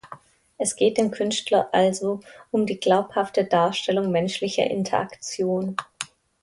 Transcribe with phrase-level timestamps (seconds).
[0.57, 5.75] Es geht dem Künstler also um die glaubhafte Darstellung menschlicher Interaktion.